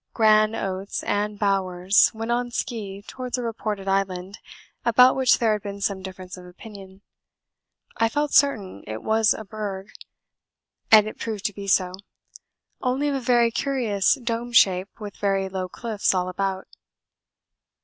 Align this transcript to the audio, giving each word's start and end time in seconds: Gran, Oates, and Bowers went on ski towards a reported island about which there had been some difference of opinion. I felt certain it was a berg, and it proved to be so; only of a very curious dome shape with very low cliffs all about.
Gran, 0.15 0.55
Oates, 0.55 1.03
and 1.03 1.37
Bowers 1.37 2.09
went 2.11 2.31
on 2.31 2.49
ski 2.49 3.03
towards 3.05 3.37
a 3.37 3.43
reported 3.43 3.87
island 3.87 4.39
about 4.83 5.15
which 5.15 5.37
there 5.37 5.53
had 5.53 5.61
been 5.61 5.79
some 5.79 6.01
difference 6.01 6.37
of 6.37 6.45
opinion. 6.47 7.03
I 7.97 8.09
felt 8.09 8.33
certain 8.33 8.83
it 8.87 9.03
was 9.03 9.35
a 9.35 9.45
berg, 9.45 9.91
and 10.91 11.07
it 11.07 11.19
proved 11.19 11.45
to 11.45 11.53
be 11.53 11.67
so; 11.67 11.91
only 12.81 13.09
of 13.09 13.13
a 13.15 13.19
very 13.19 13.51
curious 13.51 14.15
dome 14.15 14.53
shape 14.53 14.89
with 14.99 15.17
very 15.17 15.47
low 15.47 15.69
cliffs 15.69 16.15
all 16.15 16.29
about. 16.29 16.65